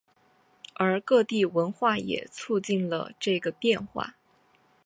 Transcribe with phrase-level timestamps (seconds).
[0.73, 4.15] 而各地文化也促进了这个变化。